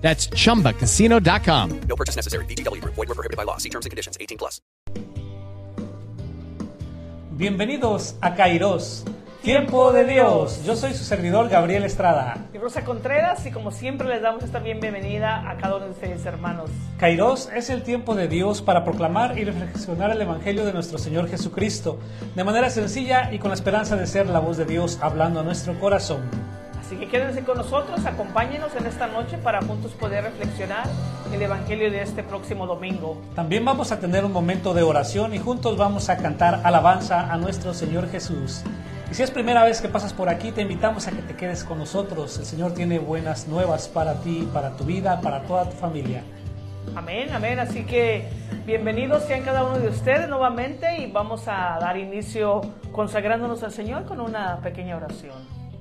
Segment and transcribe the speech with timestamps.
[0.00, 1.80] That's chumbacasino.com.
[1.88, 2.44] No purchase necessary.
[2.46, 2.94] VGW Group.
[2.96, 3.58] Void were prohibited by law.
[3.58, 4.16] See terms and conditions.
[4.20, 4.60] 18 plus.
[7.40, 9.06] Bienvenidos a Kairos,
[9.42, 10.62] Tiempo de Dios.
[10.66, 12.36] Yo soy su servidor Gabriel Estrada.
[12.52, 16.26] Y Rosa Contreras y como siempre les damos esta bienvenida a cada uno de ustedes
[16.26, 16.68] hermanos.
[16.98, 21.30] Kairos es el tiempo de Dios para proclamar y reflexionar el Evangelio de nuestro Señor
[21.30, 21.98] Jesucristo
[22.34, 25.42] de manera sencilla y con la esperanza de ser la voz de Dios hablando a
[25.42, 26.20] nuestro corazón.
[26.90, 30.88] Así que quédense con nosotros, acompáñenos en esta noche para juntos poder reflexionar
[31.32, 33.16] el Evangelio de este próximo domingo.
[33.36, 37.36] También vamos a tener un momento de oración y juntos vamos a cantar alabanza a
[37.36, 38.64] nuestro Señor Jesús.
[39.08, 41.62] Y si es primera vez que pasas por aquí, te invitamos a que te quedes
[41.62, 42.36] con nosotros.
[42.38, 46.24] El Señor tiene buenas nuevas para ti, para tu vida, para toda tu familia.
[46.96, 47.60] Amén, amén.
[47.60, 48.28] Así que
[48.66, 54.06] bienvenidos sean cada uno de ustedes nuevamente y vamos a dar inicio consagrándonos al Señor
[54.06, 55.36] con una pequeña oración.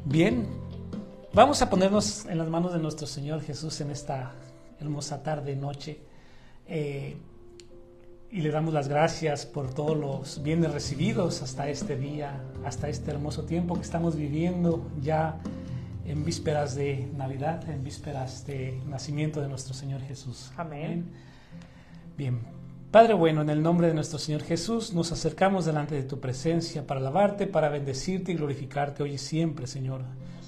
[0.05, 0.69] Bien,
[1.33, 4.31] vamos a ponernos en las manos de nuestro Señor Jesús en esta
[4.80, 5.99] hermosa tarde, noche.
[6.67, 7.17] Eh,
[8.31, 13.09] y le damos las gracias por todos los bienes recibidos hasta este día, hasta este
[13.09, 15.39] hermoso tiempo que estamos viviendo ya
[16.05, 20.52] en vísperas de Navidad, en vísperas de nacimiento de nuestro Señor Jesús.
[20.58, 21.11] Amén.
[22.17, 22.39] Bien.
[22.91, 26.86] Padre bueno, en el nombre de nuestro Señor Jesús, nos acercamos delante de tu presencia
[26.86, 30.02] para alabarte, para bendecirte y glorificarte hoy y siempre, Señor.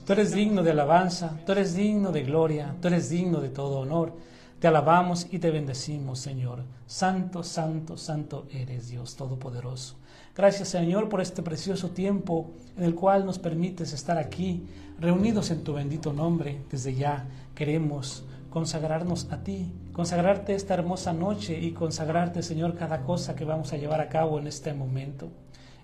[0.06, 3.80] Tú eres digno de alabanza, tú eres digno de gloria, tú eres digno de todo
[3.80, 4.18] honor.
[4.60, 6.64] Te alabamos y te bendecimos, Señor.
[6.88, 9.98] Santo, santo, santo eres Dios Todopoderoso.
[10.36, 14.66] Gracias, Señor, por este precioso tiempo en el cual nos permites estar aquí,
[15.00, 16.62] reunidos en tu bendito nombre.
[16.72, 23.36] Desde ya queremos consagrarnos a ti, consagrarte esta hermosa noche y consagrarte, Señor, cada cosa
[23.36, 25.30] que vamos a llevar a cabo en este momento,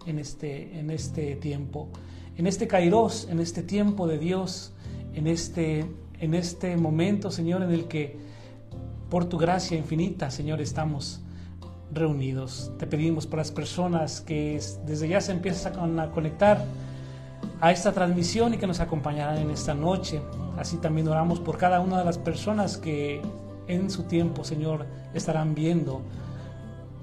[0.05, 1.89] en este, en este tiempo,
[2.37, 4.71] en este kairos, en este tiempo de Dios,
[5.13, 5.85] en este,
[6.19, 8.17] en este momento, Señor, en el que
[9.09, 11.21] por tu gracia infinita, Señor, estamos
[11.91, 12.71] reunidos.
[12.77, 16.63] Te pedimos por las personas que desde ya se empiezan a conectar
[17.59, 20.21] a esta transmisión y que nos acompañarán en esta noche.
[20.57, 23.21] Así también oramos por cada una de las personas que
[23.67, 26.01] en su tiempo, Señor, estarán viendo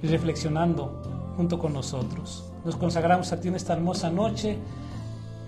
[0.00, 2.52] y reflexionando junto con nosotros.
[2.64, 4.58] Nos consagramos a ti en esta hermosa noche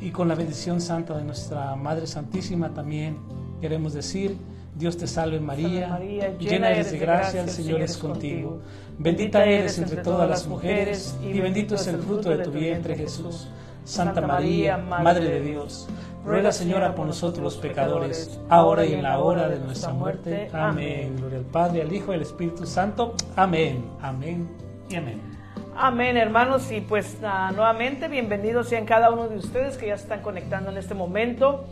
[0.01, 3.19] y con la bendición santa de nuestra Madre Santísima también
[3.61, 4.37] queremos decir,
[4.75, 8.61] Dios te salve María, María, llena eres de gracia, el Señor es contigo.
[8.99, 13.49] Bendita eres entre todas las mujeres y bendito es el fruto de tu vientre Jesús.
[13.85, 15.89] Santa María, Madre de Dios,
[16.25, 20.51] ruega Señora por nosotros los pecadores, ahora y en la hora de nuestra muerte.
[20.53, 21.17] Amén.
[21.17, 23.15] Gloria al Padre, al Hijo y al Espíritu Santo.
[23.37, 24.49] Amén, amén
[24.91, 25.36] y amén.
[25.79, 30.23] Amén, hermanos, y pues uh, nuevamente bienvenidos sean cada uno de ustedes que ya están
[30.23, 31.67] conectando en este momento.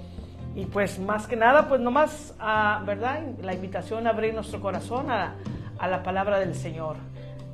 [0.55, 3.23] Y pues más que nada, pues nomás, uh, ¿verdad?
[3.41, 5.37] La invitación a abrir nuestro corazón a,
[5.79, 6.97] a, la palabra del Señor.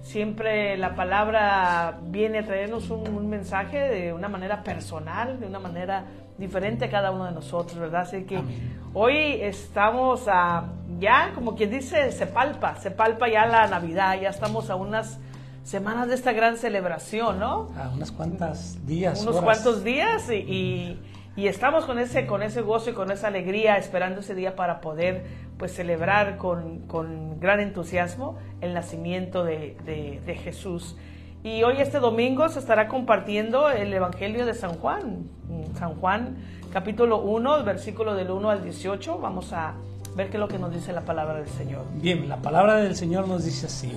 [0.03, 5.61] Siempre la palabra viene a traernos un, un, mensaje de una manera personal, de una
[5.61, 6.07] manera
[6.37, 8.01] diferente a cada uno de nosotros, ¿verdad?
[8.01, 8.81] Así que Amén.
[8.93, 10.65] hoy estamos a,
[10.99, 15.21] ya, como quien dice, se palpa, se palpa ya la Navidad, ya estamos a unas
[15.63, 17.69] semanas de esta gran celebración, ¿no?
[17.77, 19.23] A unas cuantas días.
[19.23, 19.45] Unos horas.
[19.45, 20.99] cuantos días y, y
[21.37, 24.81] y estamos con ese, con ese gozo y con esa alegría esperando ese día para
[24.81, 25.25] poder
[25.59, 30.97] pues celebrar con, con gran entusiasmo el nacimiento de, de, de, Jesús.
[31.43, 35.31] Y hoy este domingo se estará compartiendo el Evangelio de San Juan,
[35.79, 36.37] San Juan
[36.73, 39.19] capítulo 1, versículo del 1 al 18.
[39.19, 39.75] Vamos a
[40.17, 41.85] ver qué es lo que nos dice la palabra del Señor.
[41.95, 43.93] Bien, la palabra del Señor nos dice así.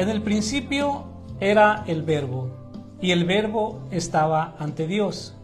[0.00, 1.04] En el principio
[1.40, 2.48] era el verbo,
[3.02, 5.34] y el verbo estaba ante Dios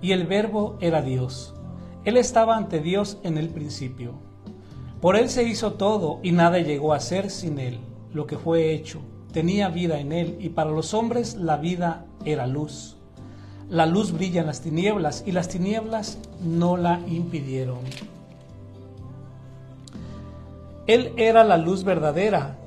[0.00, 1.52] y el verbo era Dios.
[2.04, 4.12] Él estaba ante Dios en el principio.
[5.00, 7.80] Por Él se hizo todo y nada llegó a ser sin Él.
[8.14, 9.00] Lo que fue hecho
[9.32, 12.98] tenía vida en Él y para los hombres la vida era luz.
[13.68, 17.80] La luz brilla en las tinieblas y las tinieblas no la impidieron.
[20.86, 22.57] Él era la luz verdadera,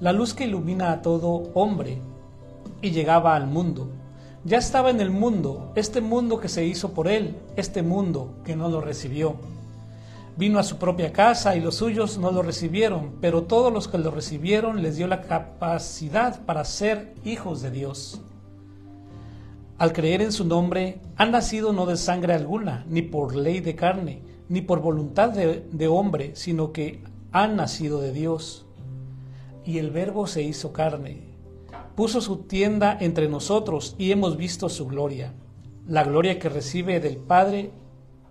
[0.00, 1.98] la luz que ilumina a todo hombre
[2.80, 3.90] y llegaba al mundo.
[4.44, 8.56] Ya estaba en el mundo, este mundo que se hizo por Él, este mundo que
[8.56, 9.36] no lo recibió.
[10.36, 13.98] Vino a su propia casa y los suyos no lo recibieron, pero todos los que
[13.98, 18.20] lo recibieron les dio la capacidad para ser hijos de Dios.
[19.78, 23.74] Al creer en su nombre, han nacido no de sangre alguna, ni por ley de
[23.74, 27.02] carne, ni por voluntad de, hombre, sino que
[27.32, 28.67] han nacido de Dios.
[29.68, 31.18] Y el Verbo se hizo carne,
[31.94, 35.34] puso su tienda entre nosotros y hemos visto su gloria,
[35.86, 37.70] la gloria que recibe del Padre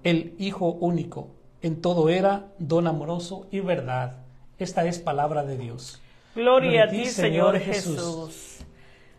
[0.03, 4.23] el Hijo único en todo era don amoroso y verdad.
[4.57, 6.01] Esta es palabra de Dios.
[6.33, 8.65] Gloria, a ti, Señor Jesús.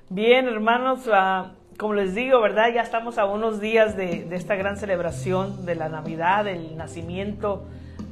[0.09, 2.75] Bien, hermanos, uh, como les digo, ¿verdad?
[2.75, 7.63] Ya estamos a unos días de, de, esta gran celebración de la Navidad, del nacimiento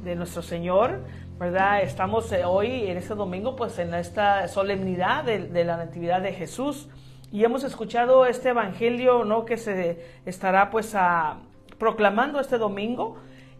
[0.05, 1.01] de nuestro Señor,
[1.37, 1.81] ¿verdad?
[1.81, 6.33] Estamos eh, hoy, en este domingo, pues en esta solemnidad de, de la Natividad de
[6.33, 6.89] Jesús.
[7.31, 9.45] Y hemos escuchado este evangelio, ¿no?
[9.45, 11.37] Que se estará, pues, a,
[11.77, 13.17] proclamando este domingo.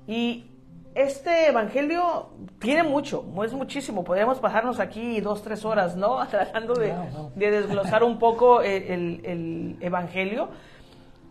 [0.07, 0.45] Y
[0.95, 4.03] este evangelio tiene mucho, es muchísimo.
[4.03, 6.25] Podríamos pasarnos aquí dos, tres horas, ¿no?
[6.30, 6.94] Tratando de,
[7.35, 10.50] de desglosar un poco el, el, evangelio.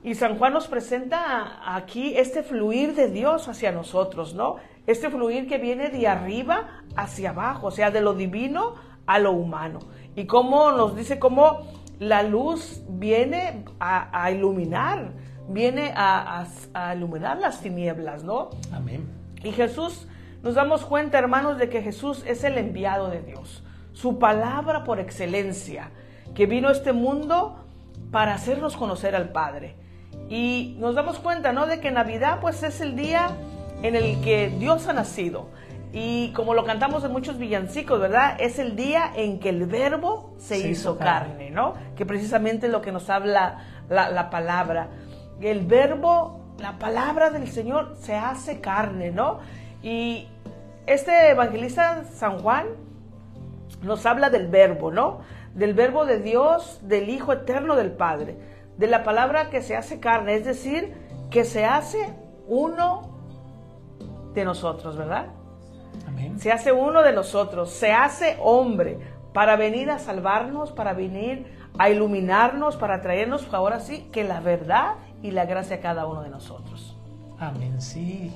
[0.06, 4.54] Y San Juan nos presenta aquí este fluir de Dios hacia nosotros, ¿no?
[4.86, 9.32] Este fluir que viene de arriba hacia abajo, o sea, de lo divino a lo
[9.32, 9.80] humano.
[10.14, 11.66] Y cómo nos dice cómo
[11.98, 15.10] la luz viene a, a iluminar,
[15.48, 18.50] viene a, a, a iluminar las tinieblas, ¿no?
[18.72, 19.08] Amén.
[19.42, 20.06] Y Jesús,
[20.44, 25.00] nos damos cuenta, hermanos, de que Jesús es el enviado de Dios, su palabra por
[25.00, 25.90] excelencia,
[26.32, 27.66] que vino a este mundo
[28.12, 29.84] para hacernos conocer al Padre.
[30.28, 31.66] Y nos damos cuenta, ¿no?
[31.66, 33.30] De que Navidad, pues, es el día
[33.82, 35.48] en el que Dios ha nacido.
[35.92, 38.36] Y como lo cantamos en muchos villancicos, ¿verdad?
[38.38, 41.74] Es el día en que el verbo se, se hizo carne, carne, ¿no?
[41.96, 44.88] Que precisamente es lo que nos habla la, la palabra.
[45.40, 49.40] El verbo la palabra del Señor se hace carne, ¿no?
[49.82, 50.28] Y
[50.86, 52.66] este evangelista San Juan
[53.82, 55.20] nos habla del verbo, ¿no?
[55.54, 58.36] Del verbo de Dios, del Hijo eterno del Padre,
[58.78, 60.94] de la palabra que se hace carne, es decir,
[61.30, 62.14] que se hace
[62.46, 63.16] uno
[64.34, 65.28] de nosotros, ¿verdad?
[66.06, 66.38] Amén.
[66.38, 68.98] Se hace uno de nosotros, se hace hombre
[69.32, 71.46] para venir a salvarnos, para venir
[71.78, 76.22] a iluminarnos, para traernos ahora sí que la verdad y la gracia a cada uno
[76.22, 76.96] de nosotros.
[77.38, 78.32] Amén, sí.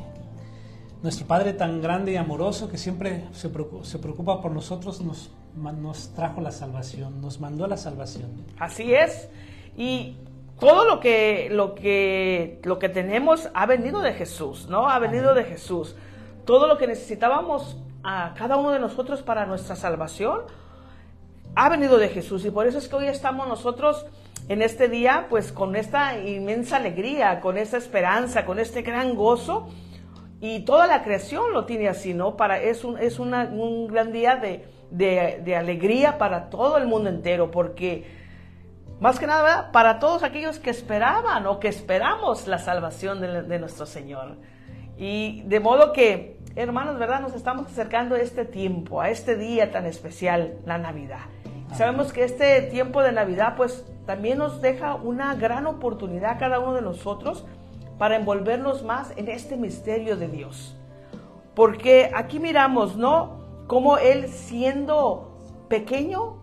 [1.02, 5.30] Nuestro Padre tan grande y amoroso que siempre se preocupa, se preocupa por nosotros nos,
[5.54, 8.44] nos trajo la salvación, nos mandó la salvación.
[8.58, 9.30] Así es.
[9.76, 10.18] Y
[10.60, 14.88] todo lo que, lo que, lo que tenemos ha venido de Jesús, ¿no?
[14.88, 15.96] Ha venido de Jesús.
[16.44, 20.42] Todo lo que necesitábamos a cada uno de nosotros para nuestra salvación
[21.56, 22.44] ha venido de Jesús.
[22.44, 24.06] Y por eso es que hoy estamos nosotros
[24.48, 29.68] en este día, pues con esta inmensa alegría, con esta esperanza, con este gran gozo.
[30.42, 32.36] Y toda la creación lo tiene así, ¿no?
[32.36, 36.86] Para, es un, es una, un gran día de, de, de, alegría para todo el
[36.86, 38.19] mundo entero, porque
[39.00, 43.58] más que nada para todos aquellos que esperaban o que esperamos la salvación de, de
[43.58, 44.36] nuestro Señor.
[44.96, 47.20] Y de modo que, hermanos, ¿verdad?
[47.20, 51.20] Nos estamos acercando a este tiempo, a este día tan especial, la Navidad.
[51.72, 56.58] Sabemos que este tiempo de Navidad pues también nos deja una gran oportunidad a cada
[56.58, 57.46] uno de nosotros
[57.96, 60.76] para envolvernos más en este misterio de Dios.
[61.54, 63.40] Porque aquí miramos, ¿no?
[63.66, 65.38] Cómo Él siendo
[65.68, 66.39] pequeño,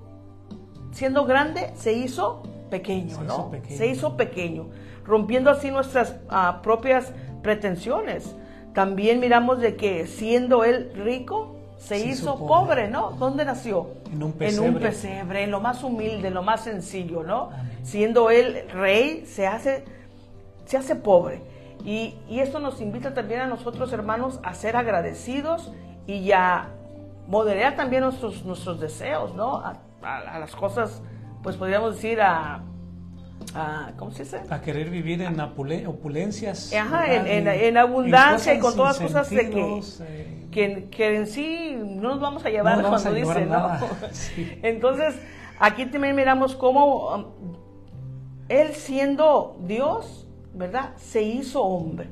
[0.97, 2.41] siendo grande, se hizo
[2.71, 3.33] pequeño, Se ¿no?
[3.33, 3.77] hizo pequeño.
[3.77, 4.65] Se hizo pequeño,
[5.05, 7.13] rompiendo así nuestras uh, propias
[7.43, 8.35] pretensiones.
[8.73, 12.47] También miramos de que siendo Él rico, se, se hizo pobre.
[12.47, 13.11] pobre, ¿no?
[13.11, 13.89] ¿Dónde nació?
[14.11, 14.67] En un pesebre.
[14.67, 17.51] En un pesebre, en lo más humilde, en lo más sencillo, ¿no?
[17.53, 17.79] Amén.
[17.83, 19.85] Siendo él rey, se hace,
[20.65, 21.41] se hace pobre.
[21.85, 25.71] Y, y, esto nos invita también a nosotros, hermanos, a ser agradecidos
[26.07, 26.69] y a
[27.27, 29.57] moderar también nuestros, nuestros deseos, ¿no?
[29.57, 29.77] A,
[30.07, 31.01] a, a las cosas,
[31.43, 32.63] pues podríamos decir, a,
[33.53, 34.41] a, ¿cómo se dice?
[34.49, 36.73] A querer vivir en opulencias.
[36.73, 41.15] Ajá, en, en, en, abundancia y con todas las cosas de que, eh, que, que,
[41.15, 43.45] en sí no nos vamos a llevar no cuando dice.
[43.45, 43.77] ¿no?
[44.11, 44.59] Sí.
[44.63, 45.15] Entonces,
[45.59, 47.25] aquí también miramos cómo um,
[48.49, 50.95] él siendo Dios, ¿verdad?
[50.97, 52.09] Se hizo hombre.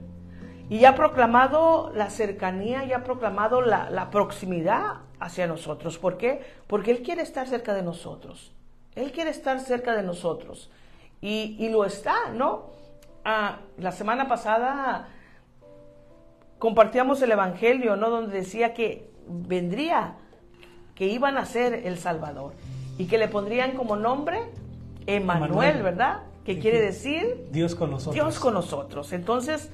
[0.68, 5.98] Y ha proclamado la cercanía, y ha proclamado la, la proximidad hacia nosotros.
[5.98, 6.42] ¿Por qué?
[6.68, 8.52] Porque Él quiere estar cerca de nosotros.
[8.96, 10.70] Él quiere estar cerca de nosotros.
[11.20, 12.68] Y, y lo está, ¿no?
[13.24, 15.10] Ah, la semana pasada
[16.60, 18.12] compartíamos el Evangelio, ¿no?
[18.12, 20.16] Donde decía que vendría,
[20.94, 22.54] que iban a ser el Salvador.
[23.00, 24.40] Y que le pondrían como nombre
[25.08, 26.22] Emanuel, ¿verdad?
[26.46, 28.14] Que quiere decir Dios con nosotros.
[28.14, 29.12] Dios con nosotros.
[29.12, 29.72] Entonces,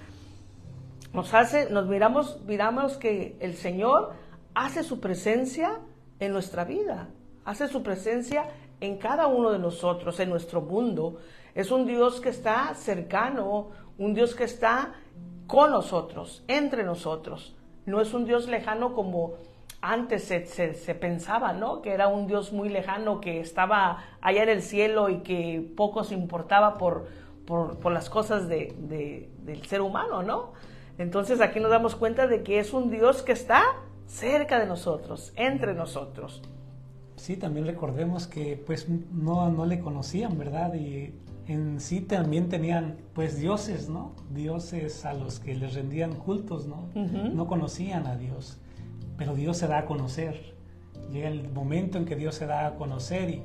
[1.14, 4.14] nos hace, nos miramos, miramos que el Señor
[4.54, 5.80] hace su presencia
[6.20, 7.10] en nuestra vida,
[7.46, 8.46] hace su presencia
[8.80, 11.20] en cada uno de nosotros, en nuestro mundo.
[11.56, 14.94] Es un Dios que está cercano, un Dios que está
[15.48, 17.56] con nosotros, entre nosotros.
[17.86, 19.34] No es un Dios lejano como
[19.82, 21.82] antes se, pensaba, ¿no?
[21.82, 26.04] Que era un Dios muy lejano, que estaba allá en el cielo y que poco
[26.04, 27.08] se importaba por,
[27.46, 30.54] por, las cosas de, del ser humano, ¿no?
[30.98, 33.64] Entonces aquí nos damos cuenta de que es un Dios que está
[34.12, 36.42] cerca de nosotros, entre nosotros.
[37.16, 40.74] Sí, también recordemos que pues no, no le conocían, ¿verdad?
[40.74, 41.14] Y
[41.48, 44.14] en sí también tenían pues dioses, ¿no?
[44.32, 46.90] Dioses a los que les rendían cultos, ¿no?
[46.96, 48.58] No conocían a Dios,
[49.18, 50.56] pero Dios se da a conocer.
[51.12, 53.44] Llega el momento en que Dios se da a conocer y,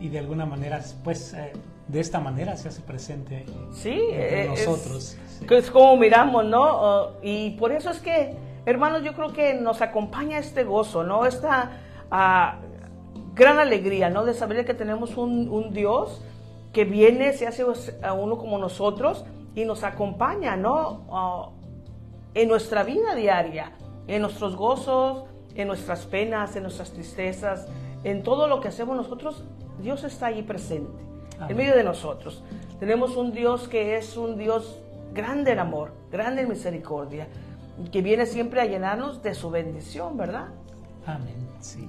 [0.00, 1.52] y de alguna manera pues eh,
[1.88, 5.16] de esta manera se hace presente sí, entre eh, nosotros.
[5.48, 7.12] Es, como miramos, ¿no?
[7.22, 8.34] y por eso es que,
[8.66, 11.24] hermanos, yo creo que nos acompaña este gozo, ¿no?
[11.24, 11.70] Esta
[12.10, 12.58] ah,
[13.34, 14.24] gran alegría, ¿no?
[14.24, 16.20] De saber que tenemos un, un Dios
[16.72, 17.64] que viene, se hace
[18.02, 21.06] a uno como nosotros y nos acompaña, ¿no?
[21.10, 21.48] Ah,
[22.34, 23.72] en nuestra vida diaria,
[24.06, 27.66] en nuestros gozos, en nuestras penas, en nuestras tristezas,
[28.04, 29.42] en todo lo que hacemos nosotros,
[29.80, 31.02] Dios está allí presente,
[31.48, 32.42] en medio de nosotros.
[32.78, 34.78] Tenemos un Dios que es un Dios
[35.14, 37.26] grande en amor, grande en misericordia,
[37.92, 40.48] que viene siempre a llenarnos de su bendición, ¿verdad?
[41.06, 41.88] Amén, sí.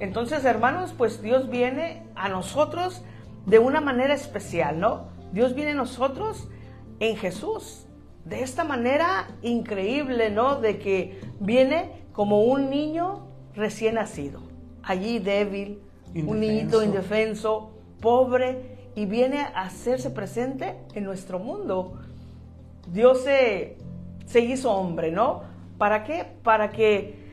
[0.00, 3.02] Entonces, hermanos, pues Dios viene a nosotros
[3.46, 5.08] de una manera especial, ¿no?
[5.32, 6.48] Dios viene a nosotros
[7.00, 7.86] en Jesús,
[8.24, 10.60] de esta manera increíble, ¿no?
[10.60, 14.42] De que viene como un niño recién nacido,
[14.82, 15.80] allí débil,
[16.14, 17.70] un niñito indefenso,
[18.00, 22.00] pobre, y viene a hacerse presente en nuestro mundo.
[22.92, 23.76] Dios se,
[24.28, 25.42] se hizo hombre, ¿no?
[25.78, 26.26] ¿Para qué?
[26.42, 27.26] Para que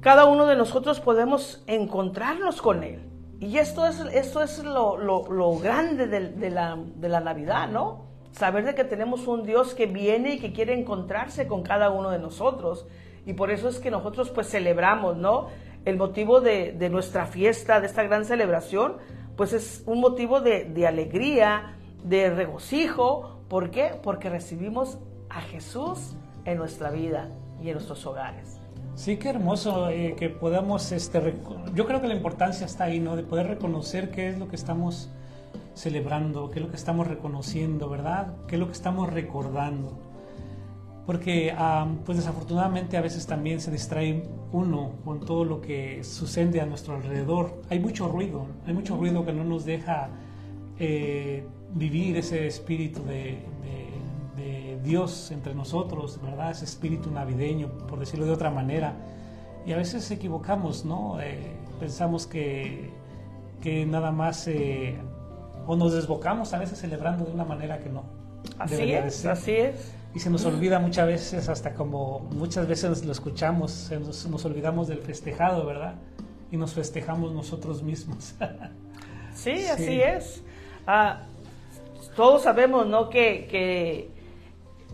[0.00, 3.00] cada uno de nosotros podemos encontrarnos con Él.
[3.40, 8.06] Y esto es, esto es lo, lo, grande de, la, de, la, Navidad, ¿no?
[8.32, 12.10] Saber de que tenemos un Dios que viene y que quiere encontrarse con cada uno
[12.10, 12.86] de nosotros.
[13.26, 15.48] Y por eso es que nosotros pues celebramos, ¿no?
[15.84, 18.96] El motivo de, de nuestra fiesta, de esta gran celebración,
[19.36, 23.40] pues es un motivo de, de alegría, de regocijo.
[23.48, 23.92] ¿Por qué?
[24.02, 24.98] Porque recibimos
[25.28, 27.28] a Jesús en nuestra vida
[27.62, 28.58] y en nuestros hogares.
[28.94, 31.34] Sí, qué hermoso eh, que podamos, este,
[31.74, 33.16] yo creo que la importancia está ahí, ¿no?
[33.16, 35.10] De poder reconocer qué es lo que estamos
[35.74, 38.34] celebrando, qué es lo que estamos reconociendo, ¿verdad?
[38.46, 39.98] Qué es lo que estamos recordando.
[41.06, 41.54] Porque,
[42.06, 44.22] pues desafortunadamente a veces también se distrae
[44.52, 47.60] uno con todo lo que sucede a nuestro alrededor.
[47.68, 50.08] Hay mucho ruido, hay mucho ruido que no nos deja
[50.78, 53.38] eh, vivir ese espíritu de,
[54.84, 56.50] Dios entre nosotros, ¿verdad?
[56.50, 58.94] Ese espíritu navideño, por decirlo de otra manera.
[59.66, 61.20] Y a veces equivocamos, ¿no?
[61.20, 62.90] Eh, pensamos que,
[63.62, 64.96] que, nada más, eh,
[65.66, 68.04] o nos desbocamos a veces celebrando de una manera que no.
[68.58, 69.92] Así es, así es.
[70.14, 73.90] Y se nos olvida muchas veces, hasta como muchas veces lo escuchamos,
[74.30, 75.94] nos, olvidamos del festejado, ¿verdad?
[76.52, 78.34] Y nos festejamos nosotros mismos.
[79.34, 80.42] sí, así es.
[80.86, 81.22] Ah,
[82.14, 83.08] todos sabemos, ¿no?
[83.08, 84.10] Que, que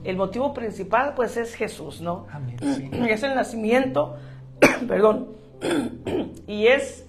[0.04, 2.26] el motivo principal pues es Jesús, ¿no?
[2.30, 2.56] Amén,
[3.08, 4.16] Es el nacimiento,
[4.88, 5.28] perdón,
[6.46, 7.06] y es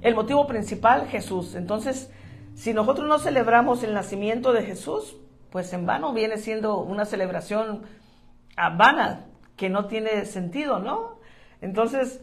[0.00, 1.54] el motivo principal Jesús.
[1.54, 2.10] Entonces,
[2.54, 5.16] si nosotros no celebramos el nacimiento de Jesús,
[5.50, 7.82] pues en vano viene siendo una celebración
[8.56, 9.26] vana,
[9.56, 11.18] que no tiene sentido, ¿no?
[11.60, 12.20] Entonces,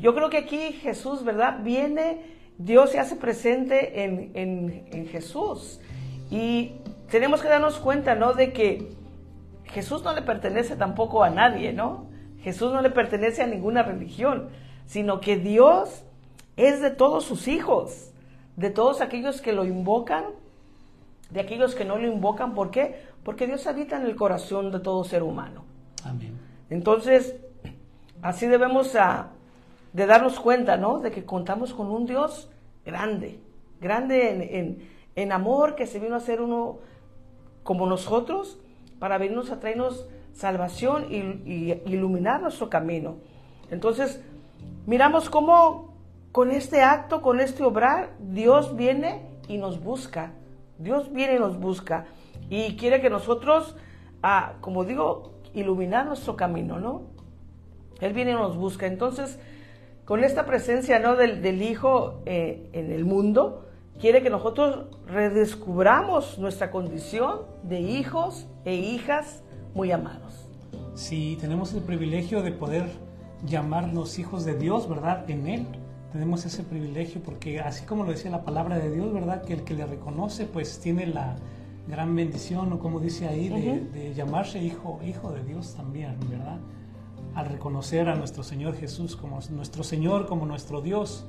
[0.00, 1.60] yo creo que aquí Jesús, ¿verdad?
[1.62, 2.22] Viene,
[2.58, 5.80] Dios se hace presente en, en, en Jesús.
[6.30, 6.72] Y
[7.10, 8.32] tenemos que darnos cuenta, ¿no?
[8.32, 8.92] De que
[9.64, 12.06] Jesús no le pertenece tampoco a nadie, ¿no?
[12.40, 14.48] Jesús no le pertenece a ninguna religión,
[14.86, 16.04] sino que Dios
[16.56, 18.10] es de todos sus hijos,
[18.56, 20.24] de todos aquellos que lo invocan,
[21.30, 22.54] de aquellos que no lo invocan.
[22.54, 23.04] ¿Por qué?
[23.24, 25.64] Porque Dios habita en el corazón de todo ser humano.
[26.04, 26.38] Amén.
[26.70, 27.34] Entonces,
[28.22, 28.96] así debemos
[29.92, 31.00] de darnos cuenta, ¿no?
[31.00, 32.48] De que contamos con un Dios
[32.84, 33.40] grande,
[33.80, 36.78] grande en, en amor, que se vino a ser uno
[37.66, 38.58] como nosotros
[39.00, 43.16] para venirnos a traernos salvación y, iluminar nuestro camino.
[43.70, 44.22] Entonces,
[44.86, 45.96] miramos cómo
[46.30, 50.32] con este acto, con este obrar, Dios viene y nos busca.
[50.78, 52.06] Dios viene y nos busca.
[52.48, 53.76] Y quiere que nosotros,
[54.22, 57.02] ah, como digo, iluminar nuestro camino, ¿no?
[58.00, 58.86] Él viene y nos busca.
[58.86, 59.40] Entonces,
[60.04, 61.16] con esta presencia, ¿no?
[61.16, 63.65] Del, Hijo eh, en el mundo,
[64.00, 69.42] quiere que nosotros redescubramos nuestra condición de hijos e hijas
[69.74, 70.48] muy amados.
[70.94, 72.88] Sí, tenemos el privilegio de poder
[73.44, 75.28] llamarnos hijos de Dios, ¿verdad?
[75.28, 75.66] En Él.
[76.12, 79.42] Tenemos ese privilegio porque así como lo decía la palabra de Dios, ¿verdad?
[79.42, 81.36] Que el que le reconoce pues tiene la
[81.88, 86.58] gran bendición o como dice ahí de, de llamarse hijo, hijo de Dios también, ¿verdad?
[87.34, 91.26] Al reconocer a nuestro Señor Jesús como nuestro Señor, como nuestro Dios,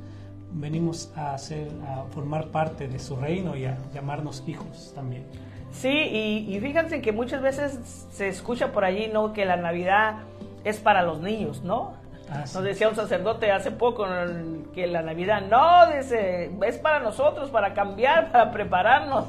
[0.52, 5.26] venimos a, ser, a formar parte de su reino y a llamarnos hijos también.
[5.72, 9.34] Sí, y, y fíjense que muchas veces se escucha por allí, ¿no?
[9.34, 10.16] Que la Navidad
[10.64, 11.94] es para los niños, ¿no?
[12.30, 12.56] Ah, sí.
[12.56, 14.06] Nos decía un sacerdote hace poco
[14.74, 19.26] que la Navidad, no, dice, es para nosotros, para cambiar, para prepararnos.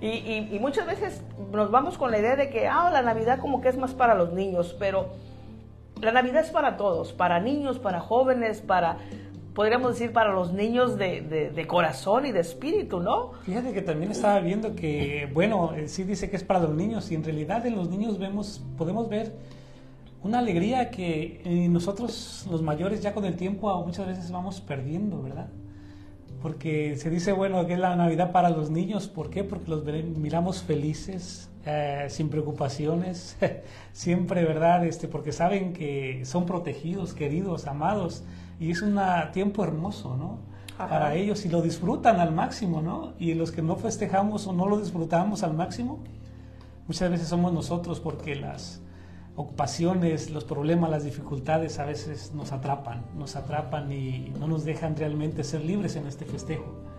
[0.00, 3.38] Y, y- y muchas veces nos vamos con la idea de que, ah, la Navidad
[3.38, 5.10] como que es más para los niños, pero
[6.00, 8.96] la Navidad es para todos, para niños, para jóvenes, para,
[9.54, 13.32] podríamos decir, para los niños de, de- de corazón y de espíritu, ¿no?
[13.44, 17.10] Fíjate que también estaba viendo que, bueno, eh, sí dice que es para los niños
[17.10, 19.34] y en realidad en los niños vemos, podemos ver
[20.22, 25.22] una alegría que eh, nosotros los mayores ya con el tiempo muchas veces vamos perdiendo,
[25.22, 25.48] ¿verdad?
[26.42, 29.44] Porque se dice, bueno, que es la Navidad para los niños, ¿por qué?
[29.44, 33.36] Porque los miramos felices, eh, sin preocupaciones,
[33.92, 34.84] siempre, ¿verdad?
[34.84, 38.24] Este, porque saben que son protegidos, queridos, amados,
[38.60, 39.00] y es un
[39.32, 40.38] tiempo hermoso, ¿no?
[40.76, 40.88] Ajá.
[40.88, 43.14] Para ellos y lo disfrutan al máximo, ¿no?
[43.18, 46.00] Y los que no festejamos o no lo disfrutamos al máximo,
[46.86, 48.82] muchas veces somos nosotros porque las
[49.36, 54.96] ocupaciones, los problemas, las dificultades a veces nos atrapan, nos atrapan y no nos dejan
[54.96, 56.93] realmente ser libres en este festejo.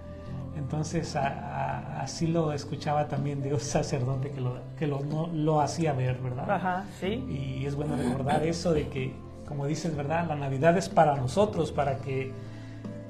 [0.56, 5.60] Entonces a- a- así lo escuchaba también Dios sacerdote que lo, que lo, no- lo
[5.62, 6.50] hacía ver, ¿verdad?
[6.50, 7.24] Ajá, sí.
[7.30, 9.14] Y es bueno recordar eso de que,
[9.48, 10.26] como dices, ¿verdad?
[10.28, 12.32] La Navidad es para nosotros, para que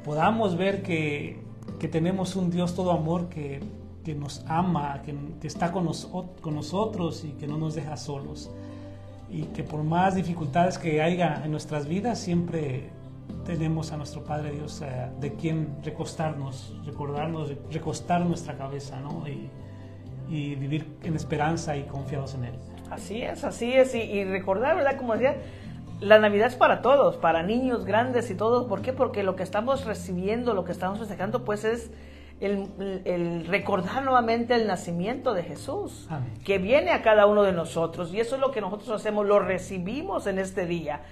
[0.03, 1.39] podamos ver que,
[1.79, 3.61] que tenemos un Dios todo amor que,
[4.03, 6.05] que nos ama, que, que está con, nos-
[6.41, 8.49] con nosotros y que no nos deja solos.
[9.29, 12.89] Y que por más dificultades que haya en nuestras vidas, siempre
[13.45, 19.27] tenemos a nuestro Padre Dios eh, de quien recostarnos, recordarnos, recostar nuestra cabeza, ¿no?
[19.27, 19.49] Y,
[20.27, 22.55] y vivir en esperanza y confiados en Él.
[22.89, 23.93] Así es, así es.
[23.95, 24.97] Y, y recordar, ¿verdad?
[24.97, 25.37] Como decía,
[25.99, 28.65] la Navidad es para todos, para niños, grandes y todos.
[28.65, 28.93] ¿Por qué?
[28.93, 31.91] Porque lo que estamos recibiendo, lo que estamos festejando, pues es
[32.39, 36.33] el, el recordar nuevamente el nacimiento de Jesús, Amén.
[36.43, 38.13] que viene a cada uno de nosotros.
[38.13, 41.03] Y eso es lo que nosotros hacemos, lo recibimos en este día.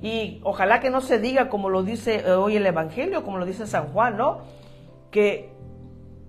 [0.00, 3.46] Y ojalá que no se diga como lo dice eh, hoy el Evangelio, como lo
[3.46, 4.38] dice San Juan, ¿no?
[5.10, 5.50] Que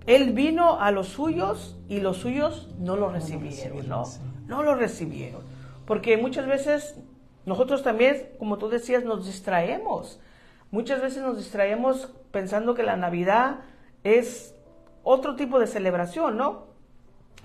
[0.06, 4.04] él vino a los suyos y los suyos no lo recibieron, ¿no?
[4.46, 5.42] No lo recibieron.
[5.86, 6.96] Porque muchas veces
[7.46, 10.20] nosotros también, como tú decías, nos distraemos.
[10.70, 13.60] Muchas veces nos distraemos pensando que la Navidad
[14.04, 14.54] es
[15.02, 16.66] otro tipo de celebración, ¿no?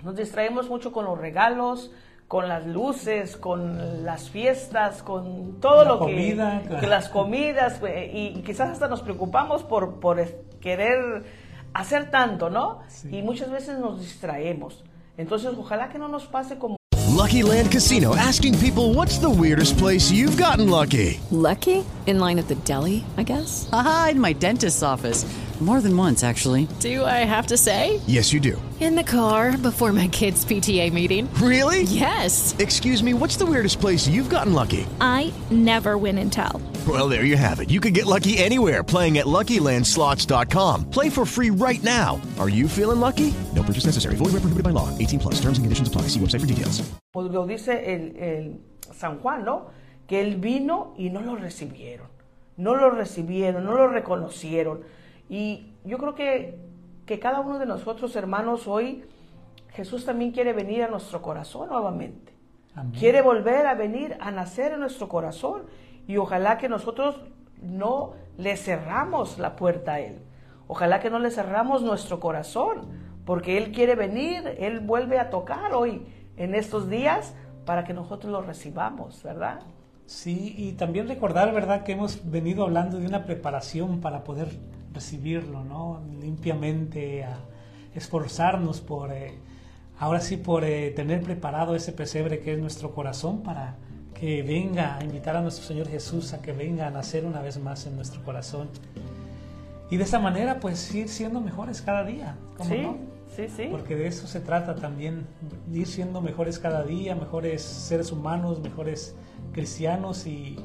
[0.02, 1.90] Nos distraemos mucho con los regalos,
[2.28, 6.80] con las luces, con las fiestas, con todo La lo comida, que, claro.
[6.80, 9.98] que las comidas eh, y, y quizás hasta nos preocupamos por,
[10.60, 11.24] querer
[11.72, 12.80] hacer tanto, ¿no?
[12.88, 13.18] Sí.
[13.18, 14.82] Y muchas veces nos distraemos.
[15.16, 16.76] Entonces, ojalá que no nos pase como
[17.16, 21.18] Lucky Land Casino asking people what's the weirdest place you've gotten lucky?
[21.30, 21.84] Lucky?
[22.06, 23.68] In line at the deli, I guess?
[23.72, 25.24] Aha, in my dentist's office.
[25.60, 26.68] More than once, actually.
[26.80, 27.98] Do I have to say?
[28.06, 28.60] Yes, you do.
[28.78, 31.32] In the car before my kids' PTA meeting.
[31.40, 31.84] Really?
[31.84, 32.54] Yes.
[32.58, 34.86] Excuse me, what's the weirdest place you've gotten lucky?
[35.00, 36.60] I never win and tell.
[36.86, 37.70] Well, there you have it.
[37.70, 40.90] You can get lucky anywhere playing at LuckyLandSlots.com.
[40.90, 42.20] Play for free right now.
[42.38, 43.32] Are you feeling lucky?
[43.54, 44.16] No purchase necessary.
[44.16, 44.90] Void where prohibited by law.
[44.98, 45.34] 18 plus.
[45.40, 46.02] Terms and conditions apply.
[46.08, 46.82] See website for details.
[47.12, 48.60] pues lo dice el, el
[48.94, 49.70] San Juan, ¿no?
[50.06, 52.08] Que él vino y no lo recibieron.
[52.58, 54.82] No lo recibieron, no lo reconocieron.
[55.28, 56.58] Y yo creo que,
[57.04, 59.04] que cada uno de nosotros, hermanos, hoy
[59.70, 62.32] Jesús también quiere venir a nuestro corazón nuevamente.
[62.74, 62.92] Amén.
[62.98, 65.62] Quiere volver a venir a nacer en nuestro corazón.
[66.06, 67.20] Y ojalá que nosotros
[67.60, 70.22] no le cerramos la puerta a Él.
[70.68, 73.06] Ojalá que no le cerramos nuestro corazón.
[73.24, 77.34] Porque Él quiere venir, Él vuelve a tocar hoy, en estos días,
[77.64, 79.60] para que nosotros lo recibamos, ¿verdad?
[80.06, 84.48] Sí, y también recordar, ¿verdad?, que hemos venido hablando de una preparación para poder
[84.96, 86.02] recibirlo, ¿no?
[86.20, 87.38] Limpiamente, a
[87.94, 89.38] esforzarnos por, eh,
[89.98, 93.76] ahora sí, por eh, tener preparado ese pesebre que es nuestro corazón para
[94.14, 97.58] que venga a invitar a nuestro Señor Jesús a que venga a nacer una vez
[97.58, 98.68] más en nuestro corazón.
[99.90, 102.96] Y de esa manera, pues, ir siendo mejores cada día, ¿cómo Sí, no?
[103.36, 103.68] sí, sí.
[103.70, 105.26] Porque de eso se trata también,
[105.72, 109.14] ir siendo mejores cada día, mejores seres humanos, mejores
[109.52, 110.56] cristianos y,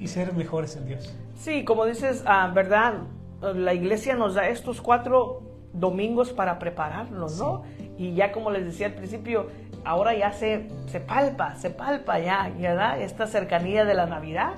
[0.00, 1.14] y ser mejores en Dios.
[1.36, 3.02] Sí, como dices, ah, ¿verdad?
[3.40, 7.62] La iglesia nos da estos cuatro domingos para prepararnos, ¿no?
[7.96, 9.48] Y ya como les decía al principio,
[9.84, 13.00] ahora ya se, se palpa, se palpa ya, ¿verdad?
[13.00, 14.54] Esta cercanía de la Navidad.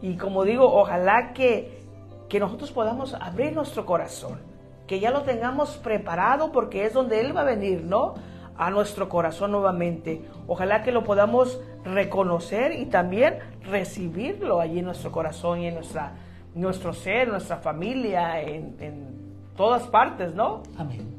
[0.00, 1.80] Y como digo, ojalá que,
[2.28, 4.40] que nosotros podamos abrir nuestro corazón,
[4.86, 8.14] que ya lo tengamos preparado porque es donde Él va a venir, ¿no?
[8.58, 10.22] A nuestro corazón nuevamente.
[10.46, 16.12] Ojalá que lo podamos reconocer y también recibirlo allí en nuestro corazón y en nuestra,
[16.54, 19.18] nuestro ser, nuestra familia, en, en
[19.56, 20.62] todas partes, ¿no?
[20.76, 21.18] Amén.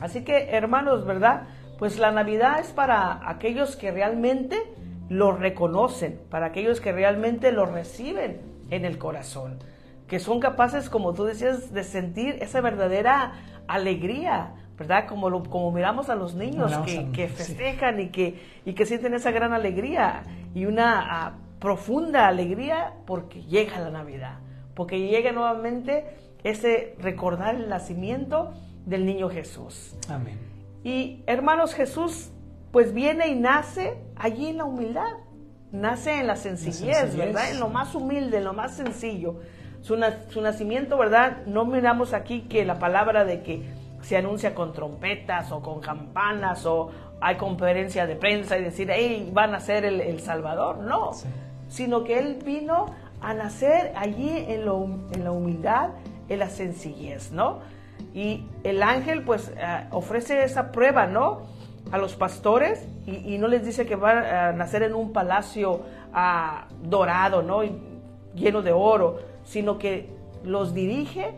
[0.00, 1.42] Así que, hermanos, ¿verdad?
[1.78, 4.56] Pues la Navidad es para aquellos que realmente
[5.08, 8.40] lo reconocen, para aquellos que realmente lo reciben
[8.70, 9.58] en el corazón,
[10.06, 13.32] que son capaces, como tú decías, de sentir esa verdadera
[13.66, 15.06] alegría, ¿verdad?
[15.06, 16.74] Como, lo, como miramos a los niños
[17.14, 17.34] que, sí.
[17.34, 20.22] festejan y, que, y que sienten esa gran alegría
[20.54, 24.38] y una ah, profunda alegría porque llega la Navidad,
[24.74, 26.06] porque llega nuevamente
[26.44, 28.54] ese recordar el nacimiento
[28.86, 29.94] del niño Jesús.
[30.08, 30.38] Amén.
[30.82, 32.30] Y hermanos, Jesús
[32.72, 35.12] pues viene y nace allí en la humildad,
[35.72, 37.16] nace en la sencillez, sencillez.
[37.16, 37.50] ¿verdad?
[37.50, 39.40] En lo más humilde, en lo más sencillo.
[39.82, 41.44] Su, na- su nacimiento, ¿verdad?
[41.46, 43.62] No miramos aquí que la palabra de que
[44.02, 49.30] se anuncia con trompetas o con campanas o hay conferencia de prensa y decir, hey,
[49.32, 50.78] van a ser el, el Salvador.
[50.78, 51.28] No, Sí.
[51.68, 52.86] sino que Él vino
[53.20, 55.90] a nacer allí en, lo, en la humildad,
[56.28, 57.58] en la sencillez, ¿no?
[58.14, 61.42] Y el ángel pues eh, ofrece esa prueba, ¿no?
[61.92, 65.82] A los pastores y, y no les dice que van a nacer en un palacio
[66.14, 67.62] ah, dorado, ¿no?
[67.62, 67.78] Y
[68.34, 70.08] lleno de oro, sino que
[70.44, 71.32] los dirige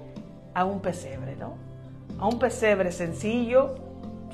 [0.54, 1.54] a un pesebre, ¿no?
[2.22, 3.74] A un pesebre sencillo,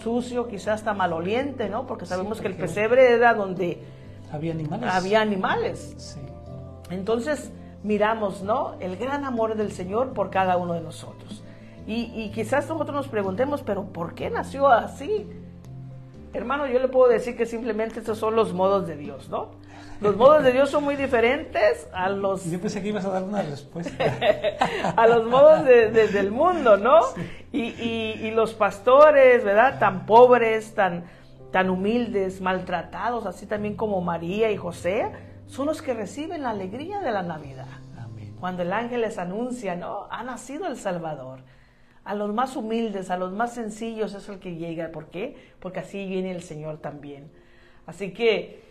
[0.02, 1.86] sucio, quizás hasta maloliente, ¿no?
[1.86, 3.82] Porque sabemos que el pesebre era donde
[4.30, 4.90] Había animales.
[4.92, 5.94] había animales.
[5.96, 6.20] Sí.
[6.90, 7.50] Entonces
[7.82, 8.74] miramos, ¿no?
[8.80, 11.42] El gran amor del Señor por cada uno de nosotros.
[11.86, 15.26] Y, y quizás nosotros nos preguntemos, pero ¿por qué nació así?
[16.34, 19.48] Hermano, yo le puedo decir que simplemente estos son los modos de Dios, ¿no?
[20.00, 23.24] Los modos de Dios son muy diferentes a los Yo pensé que ibas a dar
[23.24, 23.92] una respuesta.
[24.96, 27.00] a los modos de- de- del mundo, ¿no?
[27.52, 29.78] Y, y- y los pastores, ¿verdad?
[29.80, 31.04] Tan pobres, tan,
[31.50, 35.10] tan humildes, maltratados, así también como María y José,
[35.46, 37.66] son los que reciben la alegría de la Navidad.
[37.98, 38.36] Amén.
[38.38, 40.06] Cuando el ángel les anuncia, ¿no?
[40.10, 41.40] Ha nacido el Salvador.
[42.04, 44.92] A los más humildes, a los más sencillos es el que llega.
[44.92, 45.36] ¿Por qué?
[45.58, 47.32] Porque así viene el Señor también.
[47.86, 48.67] Así que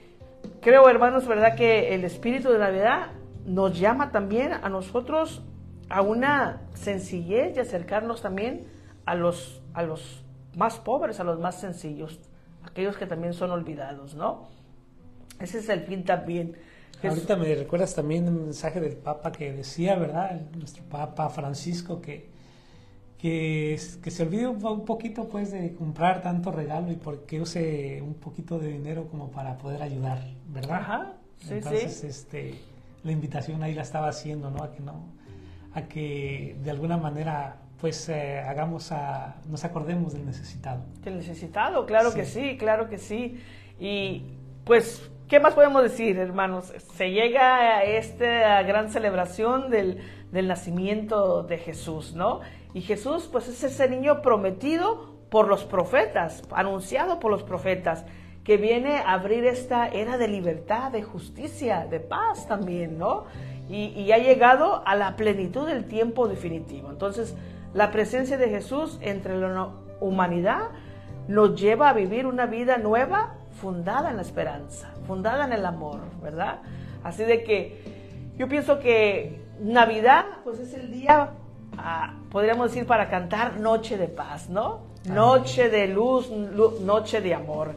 [0.61, 1.55] creo, hermanos, ¿verdad?
[1.55, 3.07] Que el espíritu de Navidad
[3.45, 5.43] nos llama también a nosotros
[5.89, 8.67] a una sencillez y acercarnos también
[9.05, 10.23] a los, a los
[10.55, 12.19] más pobres, a los más sencillos,
[12.63, 14.49] aquellos que también son olvidados, ¿no?
[15.39, 16.57] Ese es el fin también.
[17.03, 20.41] Ahorita me recuerdas también un mensaje del Papa que decía, ¿verdad?
[20.55, 22.29] Nuestro Papa Francisco que,
[23.17, 28.01] que, se olvide un, po- un poquito pues de comprar tanto regalo y porque use
[28.01, 30.75] un poquito de dinero como para poder ayudar, ¿verdad?
[30.81, 32.07] Ajá, sí, Entonces, sí.
[32.07, 32.55] este,
[33.03, 34.63] la invitación ahí la estaba haciendo, ¿no?
[34.63, 35.05] A que no,
[35.73, 40.83] a que de alguna manera pues eh, hagamos a, nos acordemos del necesitado.
[41.03, 42.17] Del necesitado, claro Sí.
[42.17, 43.39] que sí, claro que sí.
[43.79, 44.23] Y
[44.65, 46.73] pues, ¿qué más podemos decir, hermanos?
[46.95, 49.99] Se llega a esta gran celebración del,
[50.31, 52.41] del nacimiento de Jesús, ¿no?
[52.73, 58.05] Y Jesús, pues es ese niño prometido por los profetas, anunciado por los profetas,
[58.43, 63.25] que viene a abrir esta era de libertad, de justicia, de paz también, ¿no?
[63.69, 66.89] Y, y ha llegado a la plenitud del tiempo definitivo.
[66.89, 67.35] Entonces,
[67.73, 70.69] la presencia de Jesús entre la humanidad
[71.27, 75.99] nos lleva a vivir una vida nueva fundada en la esperanza, fundada en el amor,
[76.21, 76.61] ¿verdad?
[77.03, 81.31] Así de que yo pienso que Navidad, pues es el día,
[81.77, 84.79] ah, podríamos decir, para cantar Noche de Paz, ¿no?
[85.05, 87.71] Noche de luz, lu- noche de amor.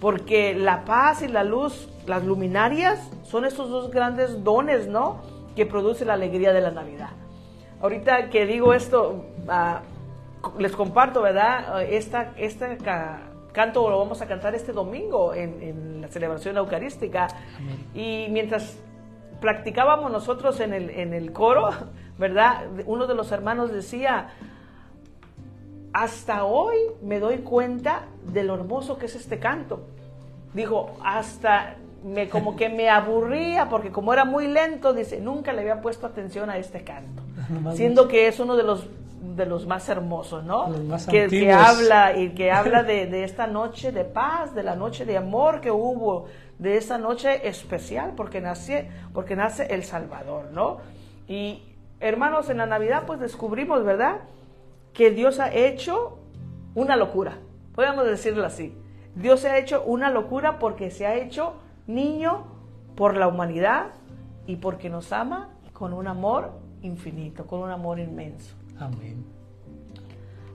[0.00, 5.16] Porque la paz y la luz, las luminarias, son estos dos grandes dones, ¿no?
[5.56, 7.10] Que produce la alegría de la Navidad.
[7.82, 9.80] Ahorita que digo esto, ah,
[10.58, 11.82] les comparto, ¿verdad?
[11.82, 17.26] Esta, este ca- canto lo vamos a cantar este domingo en, en la celebración eucarística.
[17.92, 18.78] Y mientras
[19.40, 21.70] practicábamos nosotros en el, en el coro,
[22.18, 22.66] ¿verdad?
[22.86, 24.30] Uno de los hermanos decía,
[25.92, 29.80] hasta hoy me doy cuenta de lo hermoso que es este canto.
[30.54, 35.62] Dijo, hasta me como que me aburría porque como era muy lento, dice, nunca le
[35.62, 37.22] había puesto atención a este canto.
[37.74, 38.86] Siendo que es uno de los
[39.20, 40.68] de los más hermosos, ¿no?
[40.68, 44.62] Los más que, que habla y que habla de, de esta noche de paz, de
[44.62, 46.26] la noche de amor que hubo,
[46.58, 50.78] de esa noche especial porque nace, porque nace el Salvador, ¿no?
[51.28, 51.62] Y
[52.00, 54.20] hermanos, en la Navidad pues descubrimos, ¿verdad?
[54.92, 56.18] Que Dios ha hecho
[56.74, 57.38] una locura,
[57.74, 58.76] podríamos decirlo así.
[59.14, 61.54] Dios se ha hecho una locura porque se ha hecho
[61.86, 62.44] niño
[62.94, 63.86] por la humanidad
[64.46, 66.52] y porque nos ama con un amor
[66.82, 68.57] infinito, con un amor inmenso.
[68.78, 69.24] Amén.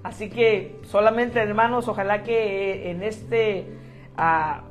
[0.03, 3.77] Así que solamente hermanos, ojalá que en este
[4.17, 4.63] ah,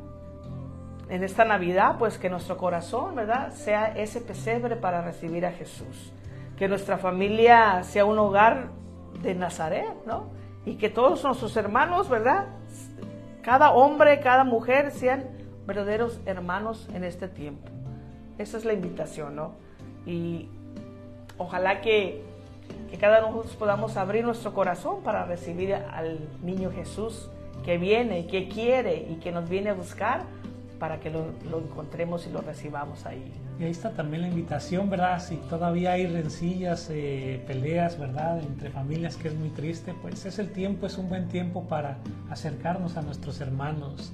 [1.13, 3.53] en esta Navidad, pues que nuestro corazón, ¿verdad?
[3.53, 6.11] Sea ese pesebre para recibir a Jesús.
[6.57, 8.71] Que nuestra familia sea un hogar
[9.23, 10.31] de Nazaret, ¿no?
[10.65, 12.47] Y que todos nuestros hermanos, ¿verdad?
[13.43, 15.25] Cada hombre, cada mujer sean
[15.67, 17.69] verdaderos hermanos en este tiempo.
[18.39, 19.53] Esa es la invitación, ¿no?
[20.07, 20.49] Y
[21.37, 22.25] ojalá que,
[22.93, 27.31] que cada uno de nosotros podamos abrir nuestro corazón para recibir al niño Jesús
[27.65, 30.25] que viene, que quiere y que nos viene a buscar
[30.79, 33.33] para que lo, lo, encontremos y lo recibamos ahí.
[33.59, 35.23] Y ahí está también la invitación, ¿verdad?
[35.27, 38.41] Si todavía hay rencillas, eh, peleas, ¿verdad?
[38.41, 41.97] Entre familias, que es muy triste, pues es el tiempo, es un buen tiempo para
[42.29, 44.13] acercarnos a nuestros hermanos,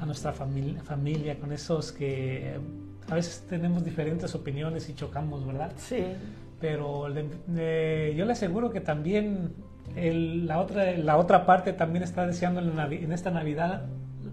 [0.00, 2.60] a nuestra familia, familia con esos que
[3.10, 5.72] a veces tenemos diferentes opiniones y chocamos, ¿verdad?
[5.76, 6.04] Sí.
[6.60, 7.06] Pero
[7.56, 9.52] eh, yo le aseguro que también
[9.96, 13.86] el, la, otra, la otra parte también está deseando en, la, en esta Navidad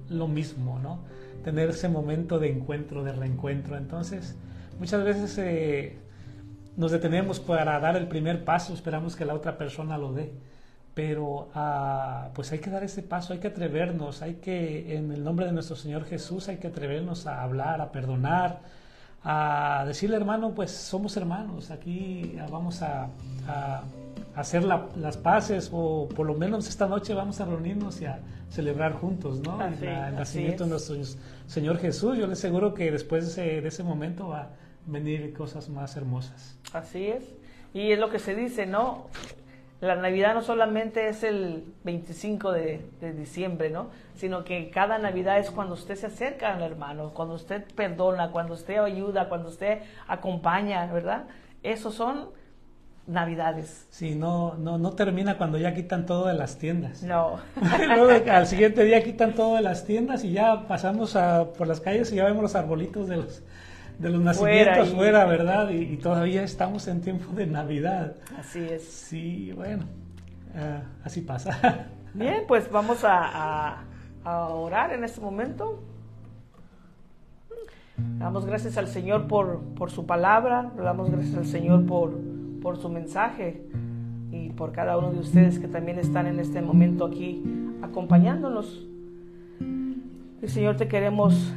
[0.10, 1.00] lo mismo, ¿no?
[1.42, 3.78] tener ese momento de encuentro, de reencuentro.
[3.78, 4.38] Entonces,
[4.80, 5.98] muchas veces eh,
[6.78, 10.32] nos detenemos para dar el primer paso, esperamos que la otra persona lo dé.
[10.94, 15.24] Pero ah, pues hay que dar ese paso, hay que atrevernos, hay que, en el
[15.24, 18.60] nombre de nuestro Señor Jesús, hay que atrevernos a hablar, a perdonar,
[19.24, 23.08] a decirle hermano, pues somos hermanos, aquí vamos a,
[23.48, 23.84] a
[24.36, 28.20] hacer la, las paces o por lo menos esta noche vamos a reunirnos y a
[28.50, 29.60] celebrar juntos, ¿no?
[29.60, 30.96] Así, el, nacimiento de nuestro
[31.48, 32.18] Señor Jesús.
[32.18, 34.50] Yo le aseguro que después de ese, de ese momento va a
[34.86, 36.58] venir cosas más hermosas.
[36.74, 37.24] Así es.
[37.74, 39.08] Y es lo que se dice, ¿no?
[39.82, 43.90] La Navidad no solamente es el 25 de, de, diciembre, ¿no?
[44.16, 48.54] Sino que cada Navidad es cuando usted se acerca al hermano, cuando usted perdona, cuando
[48.54, 51.24] usted ayuda, cuando usted acompaña, ¿verdad?
[51.64, 52.30] Esos son
[53.08, 53.88] Navidades.
[53.90, 57.02] Sí, no, no, no termina cuando ya quitan todo de las tiendas.
[57.02, 57.40] No.
[57.88, 61.82] Luego al siguiente día quitan todo de las tiendas y ya pasamos a, por las
[61.82, 63.42] calles y ya vemos los arbolitos de los,
[64.02, 65.70] de los nacimientos fuera, fuera ¿verdad?
[65.70, 68.16] Y, y, todavía estamos en tiempo de Navidad.
[68.38, 68.84] Así es.
[68.84, 69.86] Sí, bueno,
[70.56, 71.88] uh, así pasa.
[72.14, 73.84] Bien, pues vamos a, a,
[74.24, 75.84] a, orar en este momento.
[78.18, 82.18] Damos gracias al Señor por, por su palabra, le damos gracias al Señor por,
[82.62, 83.62] por su mensaje
[84.32, 87.44] y por cada uno de ustedes que también están en este momento aquí
[87.84, 88.88] acompañándonos.
[90.42, 91.54] Y Señor, te queremos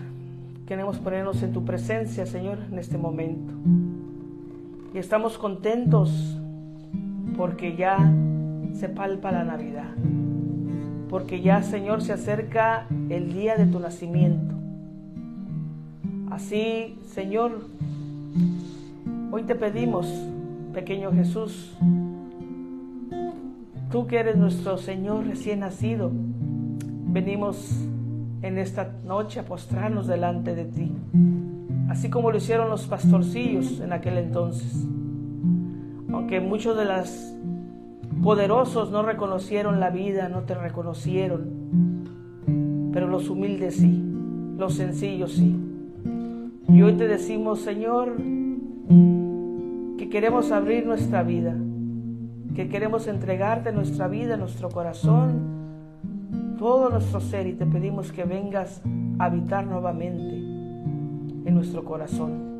[0.66, 3.52] queremos ponernos en tu presencia, Señor, en este momento.
[4.94, 6.38] Y estamos contentos
[7.36, 7.98] porque ya
[8.72, 9.90] se palpa la Navidad.
[11.10, 14.54] Porque ya, Señor, se acerca el día de tu nacimiento.
[16.30, 17.66] Así, Señor,
[19.30, 20.12] hoy te pedimos,
[20.72, 21.76] pequeño Jesús,
[23.92, 26.10] tú que eres nuestro Señor recién nacido,
[27.06, 27.86] venimos
[28.44, 30.92] en esta noche a postrarnos delante de ti,
[31.88, 34.86] así como lo hicieron los pastorcillos en aquel entonces.
[36.12, 37.34] Aunque muchos de los
[38.22, 44.02] poderosos no reconocieron la vida, no te reconocieron, pero los humildes sí,
[44.58, 45.58] los sencillos sí.
[46.68, 48.14] Y hoy te decimos, Señor,
[49.96, 51.56] que queremos abrir nuestra vida,
[52.54, 55.63] que queremos entregarte nuestra vida, nuestro corazón,
[56.58, 58.80] todo nuestro ser y te pedimos que vengas
[59.18, 62.54] a habitar nuevamente en nuestro corazón.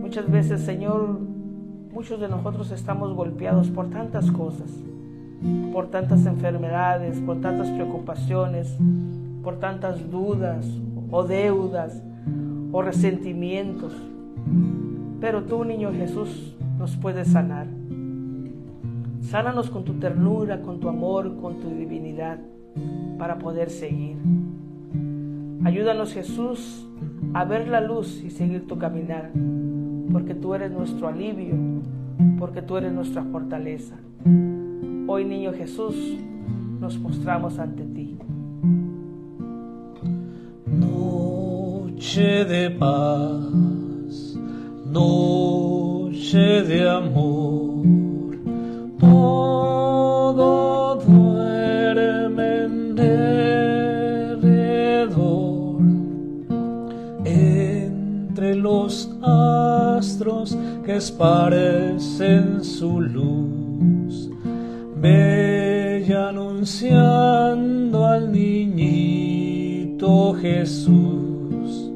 [0.00, 1.18] Muchas veces, Señor,
[1.92, 4.70] muchos de nosotros estamos golpeados por tantas cosas,
[5.72, 8.76] por tantas enfermedades, por tantas preocupaciones,
[9.42, 10.66] por tantas dudas
[11.10, 12.02] o deudas
[12.72, 13.94] o resentimientos.
[15.20, 17.66] Pero tú, niño Jesús, nos puedes sanar.
[19.20, 22.38] Sánanos con tu ternura, con tu amor, con tu divinidad,
[23.18, 24.16] para poder seguir.
[25.64, 26.86] Ayúdanos, Jesús,
[27.34, 29.32] a ver la luz y seguir tu caminar,
[30.12, 31.54] porque tú eres nuestro alivio,
[32.38, 33.96] porque tú eres nuestra fortaleza.
[35.06, 35.96] Hoy, niño Jesús,
[36.80, 38.16] nos postramos ante ti.
[40.66, 44.38] Noche de paz,
[44.86, 47.84] noche de amor,
[49.08, 51.00] todo
[57.24, 64.28] entre los astros que esparcen su luz,
[65.00, 71.90] bella anuncia anunciando al niñito Jesús.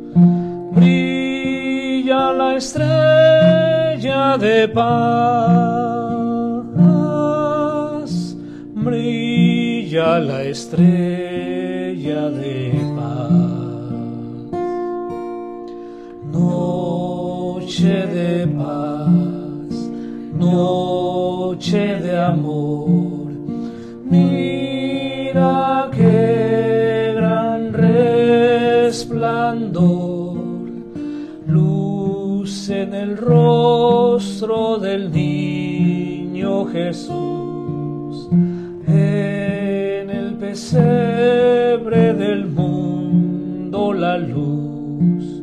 [0.73, 5.92] Brilla la estrella de paz,
[8.93, 12.57] brilla la estrella de
[12.97, 13.33] paz.
[16.37, 19.75] Noche de paz,
[20.49, 23.31] noche de amor.
[24.15, 29.17] Mira qué gran resplandor,
[31.47, 37.42] luz en el rostro del niño Jesús,
[40.53, 45.41] pesebre del mundo la luz,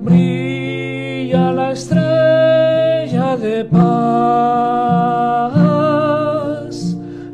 [0.00, 3.86] brilla la estrella de paz,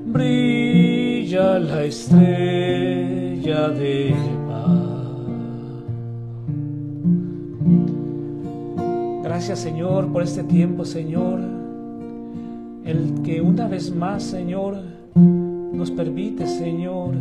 [0.05, 4.15] brilla la estrella de
[4.47, 4.77] paz.
[9.25, 11.41] Gracias Señor por este tiempo, Señor,
[12.85, 14.98] el que una vez más, Señor,
[15.79, 17.15] nos permite, Señor,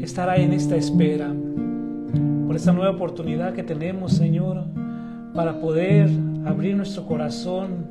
[0.00, 1.32] estar ahí en esta espera,
[2.46, 4.64] por esta nueva oportunidad que tenemos, Señor,
[5.32, 6.10] para poder
[6.44, 7.86] abrir nuestro corazón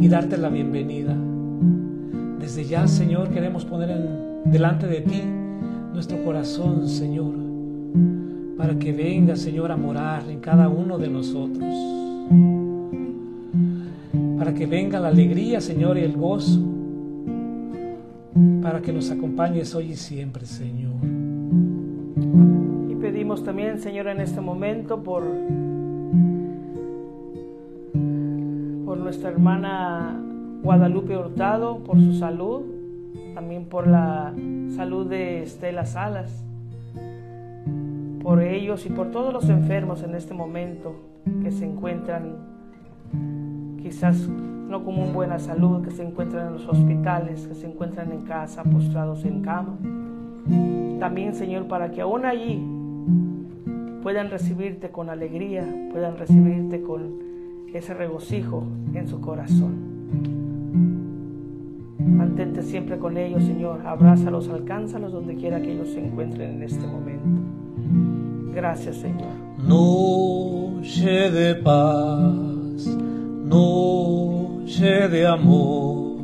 [0.00, 1.14] y darte la bienvenida.
[2.40, 5.20] Desde ya, Señor, queremos poner en- delante de ti
[5.92, 7.34] nuestro corazón, Señor,
[8.56, 11.74] para que venga, Señor, a morar en cada uno de nosotros.
[14.38, 16.60] Para que venga la alegría, Señor, y el gozo.
[18.62, 20.92] Para que nos acompañes hoy y siempre, Señor.
[22.90, 25.22] Y pedimos también, Señor, en este momento por,
[28.84, 30.20] por nuestra hermana
[30.64, 32.62] Guadalupe Hurtado, por su salud,
[33.34, 34.32] también por la
[34.74, 36.44] salud de Estela Salas,
[38.20, 40.96] por ellos y por todos los enfermos en este momento
[41.42, 42.54] que se encuentran
[43.84, 48.22] quizás no una buena salud, que se encuentran en los hospitales, que se encuentran en
[48.22, 49.76] casa, postrados en cama.
[50.98, 52.64] También, Señor, para que aún allí
[54.02, 57.18] puedan recibirte con alegría, puedan recibirte con
[57.74, 59.74] ese regocijo en su corazón.
[61.98, 63.86] Mantente siempre con ellos, Señor.
[63.86, 67.42] Abrázalos, alcánzalos donde quiera que ellos se encuentren en este momento.
[68.54, 69.34] Gracias, Señor.
[69.58, 72.63] Noche de paz,
[73.54, 76.18] noche de amor,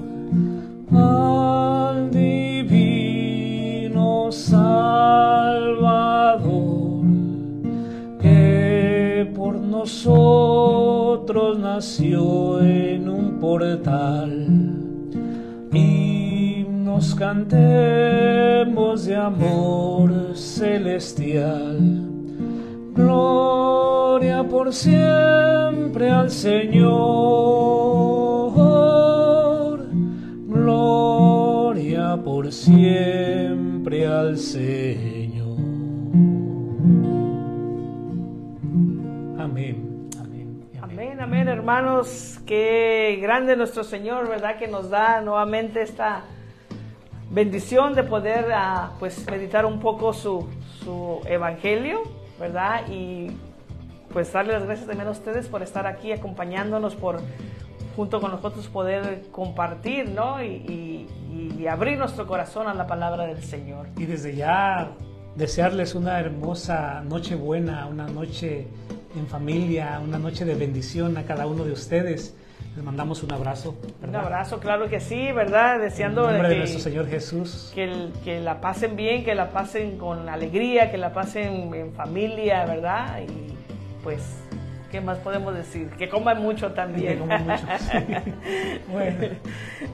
[0.90, 3.23] al divino
[4.33, 5.45] Salvador,
[8.21, 10.38] que por nosotros
[11.59, 14.49] nació en un portal.
[15.73, 22.00] Himnos cantemos de amor celestial.
[23.01, 26.91] Gloria por siempre al Señor.
[30.47, 35.57] Gloria por siempre al Señor.
[39.39, 40.09] Amén.
[40.21, 40.69] Amén.
[40.83, 42.39] Amén, amén, hermanos.
[42.45, 44.59] Qué grande nuestro Señor, ¿verdad?
[44.59, 46.25] Que nos da nuevamente esta
[47.31, 50.47] bendición de poder ah, pues meditar un poco su,
[50.83, 52.03] su evangelio,
[52.40, 52.88] ¿verdad?
[52.90, 53.29] Y
[54.12, 57.20] pues darle las gracias también a ustedes por estar aquí acompañándonos, por
[57.94, 60.42] junto con nosotros poder compartir, ¿no?
[60.42, 61.07] Y, y-
[61.61, 63.87] y abrir nuestro corazón a la palabra del Señor.
[63.98, 64.92] Y desde ya
[65.37, 68.66] desearles una hermosa noche buena, una noche
[69.14, 72.35] en familia, una noche de bendición a cada uno de ustedes.
[72.76, 73.74] Les mandamos un abrazo.
[74.06, 75.76] Un abrazo, claro que sí, ¿verdad?
[75.76, 77.72] En Deseando de que- nuestro Señor Jesús.
[77.74, 81.92] que, el- que la pasen bien, que la pasen con alegría, que la pasen en
[81.94, 83.20] familia, ¿verdad?
[83.28, 83.54] Y
[84.04, 84.22] pues,
[84.92, 85.90] ¿qué más podemos decir?
[85.98, 87.14] Que coman mucho también.
[87.14, 87.98] Que coman mucho, sí.
[88.92, 89.28] Bueno,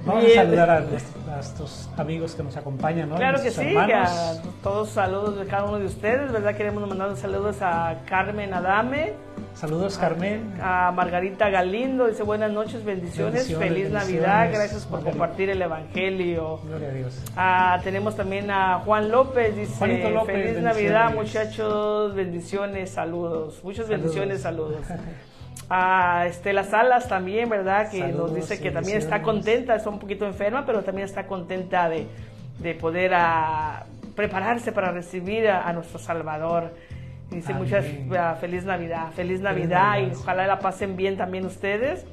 [0.05, 0.39] vamos Bien.
[0.39, 3.17] a saludar a, nuestros- a estos amigos que nos acompañan, ¿no?
[3.17, 4.11] Claro que sí, hermanos.
[4.11, 6.55] a todos saludos de cada uno de ustedes, ¿verdad?
[6.55, 9.15] Queremos mandar saludos a Carmen Adame,
[9.57, 10.53] Saludos, Carmen.
[10.61, 14.23] a Margarita Galindo, dice buenas noches, bendiciones, Bendiciones, feliz bendiciones.
[14.23, 15.11] Navidad, gracias por Margarita.
[15.19, 16.59] compartir el Evangelio.
[16.63, 17.23] Gloria a Dios.
[17.37, 20.63] Ah, tenemos también a Juan López, dice López, feliz.
[20.63, 24.03] Navidad muchachos, bendiciones, saludos, muchas Saludos.
[24.03, 24.81] bendiciones, saludos.
[25.69, 27.91] A Estela Salas también, ¿verdad?
[27.91, 31.27] Que Saludos, nos dice que también está contenta, está un poquito enferma, pero también está
[31.27, 32.07] contenta de,
[32.61, 33.85] de poder ah,
[34.15, 36.73] prepararse para recibir a, a nuestro Salvador.
[37.31, 37.65] Dice Amén.
[37.65, 37.85] muchas
[38.19, 40.19] ah, feliz Navidad, feliz Navidad y Navidad.
[40.21, 42.07] ojalá la pasen bien también ustedes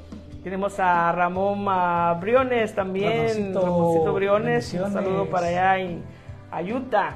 [0.44, 1.66] Tenemos a Ramón
[2.20, 6.04] Briones también, Ramoncito, Ramoncito Briones, un saludo para allá en
[6.52, 7.16] Ayuta.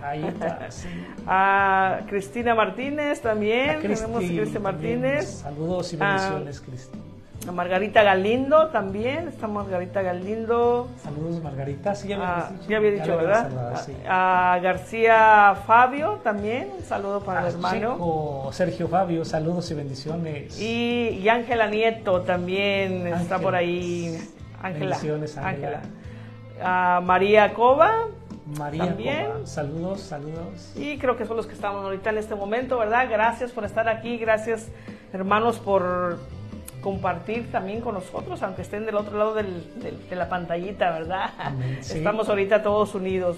[0.69, 0.87] Sí.
[1.27, 5.25] A Cristina Martínez también, A Cristi tenemos a Cristi también, Martínez.
[5.41, 6.97] Saludos y Ah, bendiciones, Cristi.
[7.47, 10.89] A Margarita Galindo también, está Margarita Galindo.
[11.01, 11.95] Saludos, Margarita.
[11.95, 12.69] Sí, ya, me Ah, dicho.
[12.69, 13.43] ya había dicho, ¿verdad?
[13.49, 13.93] saludado, sí.
[14.07, 17.91] A, a García Fabio también, un saludo para A el hermano.
[17.93, 20.59] Checo, Sergio Fabio, saludos y bendiciones.
[20.59, 24.17] Y, y Ángela Nieto también está por ahí.
[24.61, 24.85] Ángela.
[24.87, 25.81] Bendiciones, Ángela.
[26.61, 28.07] A María Cova.
[28.57, 29.25] María también.
[29.27, 30.73] Cova, saludos, saludos.
[30.75, 33.07] Y creo que son los que estamos ahorita en este momento, ¿verdad?
[33.09, 34.67] Gracias por estar aquí, gracias
[35.13, 36.17] hermanos por
[36.91, 41.31] compartir también con nosotros, aunque estén del otro lado del- del- de la pantallita, ¿verdad?
[41.81, 41.97] Sí.
[41.97, 43.35] Estamos ahorita todos unidos.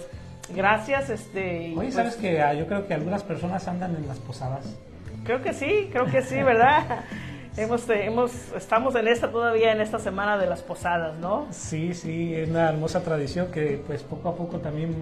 [0.56, 1.70] Gracias, este.
[1.70, 4.78] Oye, pues, ¿sabes que ah, yo creo que algunas personas andan en las posadas?
[5.24, 6.84] Creo que sí, creo que sí, ¿verdad?
[7.58, 11.48] hemos, eh, hemos, estamos en esta todavía, en esta semana de las posadas, ¿no?
[11.50, 14.96] Sí, sí, es una hermosa tradición que pues poco a poco también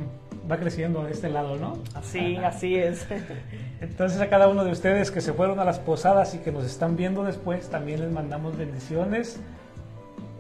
[0.49, 1.77] va creciendo a este lado, ¿no?
[1.93, 3.07] Así, así es.
[3.81, 6.65] Entonces a cada uno de ustedes que se fueron a las posadas y que nos
[6.65, 9.39] están viendo después, también les mandamos bendiciones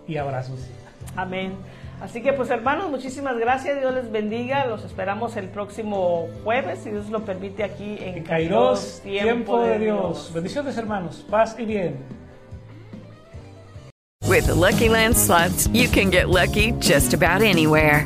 [0.07, 0.67] y abrazos.
[1.15, 1.53] Amén.
[2.01, 6.91] Así que pues hermanos, muchísimas gracias, Dios les bendiga, los esperamos el próximo jueves, si
[6.91, 10.31] Dios lo permite, aquí en En Kairos, tiempo de Dios.
[10.31, 11.95] Bendiciones hermanos, paz y bien.
[14.27, 18.05] With the Lucky Land slots, you can get lucky just about anywhere.